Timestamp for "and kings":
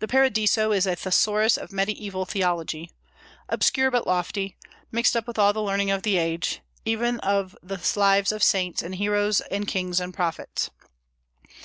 9.42-10.00